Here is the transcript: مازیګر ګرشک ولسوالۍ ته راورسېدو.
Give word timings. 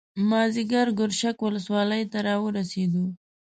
مازیګر 0.29 0.87
ګرشک 0.99 1.37
ولسوالۍ 1.45 2.03
ته 2.11 2.19
راورسېدو. 2.25 3.05